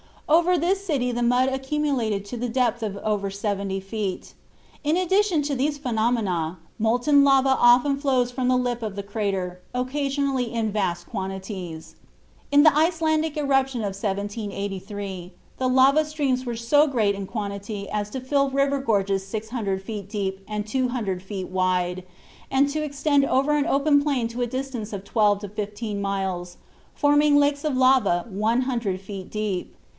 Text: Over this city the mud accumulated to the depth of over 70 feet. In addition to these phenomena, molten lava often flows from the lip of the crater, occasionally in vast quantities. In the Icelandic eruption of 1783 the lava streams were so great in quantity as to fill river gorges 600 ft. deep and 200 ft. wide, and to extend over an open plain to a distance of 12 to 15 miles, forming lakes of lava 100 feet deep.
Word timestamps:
Over 0.27 0.57
this 0.57 0.83
city 0.83 1.11
the 1.11 1.21
mud 1.21 1.49
accumulated 1.49 2.23
to 2.25 2.37
the 2.37 2.47
depth 2.49 2.81
of 2.81 2.97
over 2.99 3.29
70 3.29 3.81
feet. 3.81 4.33
In 4.83 4.95
addition 4.97 5.41
to 5.43 5.55
these 5.55 5.77
phenomena, 5.77 6.57
molten 6.79 7.25
lava 7.25 7.55
often 7.59 7.97
flows 7.97 8.31
from 8.31 8.47
the 8.47 8.55
lip 8.57 8.81
of 8.81 8.95
the 8.95 9.03
crater, 9.03 9.59
occasionally 9.75 10.51
in 10.51 10.71
vast 10.71 11.05
quantities. 11.05 11.95
In 12.51 12.63
the 12.63 12.75
Icelandic 12.75 13.37
eruption 13.37 13.81
of 13.81 13.87
1783 13.93 15.33
the 15.57 15.67
lava 15.69 16.03
streams 16.05 16.45
were 16.45 16.55
so 16.55 16.87
great 16.87 17.13
in 17.13 17.27
quantity 17.27 17.87
as 17.91 18.09
to 18.11 18.21
fill 18.21 18.49
river 18.49 18.79
gorges 18.79 19.27
600 19.27 19.85
ft. 19.85 20.07
deep 20.07 20.39
and 20.47 20.65
200 20.65 21.21
ft. 21.21 21.49
wide, 21.49 22.05
and 22.49 22.69
to 22.69 22.81
extend 22.81 23.25
over 23.25 23.51
an 23.51 23.67
open 23.67 24.01
plain 24.01 24.27
to 24.29 24.41
a 24.41 24.47
distance 24.47 24.93
of 24.93 25.03
12 25.03 25.39
to 25.41 25.49
15 25.49 26.01
miles, 26.01 26.57
forming 26.95 27.35
lakes 27.35 27.63
of 27.65 27.75
lava 27.77 28.25
100 28.29 28.99
feet 28.99 29.29
deep. 29.29 29.75